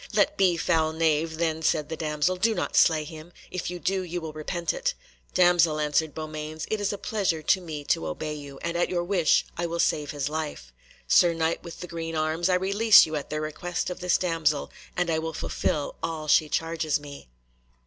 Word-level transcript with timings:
"Let 0.15 0.35
be, 0.35 0.57
foul 0.57 0.93
knave," 0.93 1.37
then 1.37 1.61
said 1.61 1.87
the 1.89 1.95
damsel, 1.95 2.35
"do 2.35 2.55
not 2.55 2.75
slay 2.75 3.03
him. 3.03 3.31
If 3.51 3.69
you 3.69 3.77
do, 3.77 4.01
you 4.01 4.19
will 4.19 4.33
repent 4.33 4.73
it." 4.73 4.95
"Damsel," 5.35 5.79
answered 5.79 6.15
Beaumains, 6.15 6.65
"it 6.71 6.81
is 6.81 6.91
a 6.91 6.97
pleasure 6.97 7.43
to 7.43 7.61
me 7.61 7.83
to 7.83 8.07
obey 8.07 8.33
you, 8.33 8.57
and 8.63 8.75
at 8.75 8.89
your 8.89 9.03
wish 9.03 9.45
I 9.57 9.67
will 9.67 9.77
save 9.79 10.09
his 10.09 10.27
life. 10.27 10.73
Sir 11.07 11.35
Knight 11.35 11.61
with 11.63 11.81
the 11.81 11.87
green 11.87 12.15
arms, 12.15 12.49
I 12.49 12.55
release 12.55 13.05
you 13.05 13.15
at 13.15 13.29
the 13.29 13.39
request 13.39 13.91
of 13.91 13.99
this 13.99 14.17
damsel, 14.17 14.71
and 14.97 15.07
I 15.11 15.19
will 15.19 15.33
fulfil 15.33 15.93
all 16.01 16.27
she 16.27 16.49
charges 16.49 16.99
me." 16.99 17.29